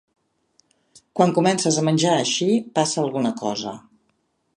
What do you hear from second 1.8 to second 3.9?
a menjar així, passa alguna cosa.